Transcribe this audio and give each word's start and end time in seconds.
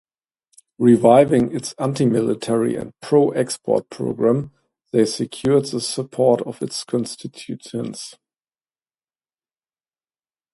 Reviving 0.79 1.55
its 1.55 1.75
antimilitary 1.77 2.75
and 2.75 2.91
pro-export 3.01 3.87
program, 3.91 4.49
they 4.91 5.05
secured 5.05 5.65
the 5.65 5.79
support 5.79 6.41
of 6.41 6.59
its 6.63 6.83
constituents. 6.83 8.15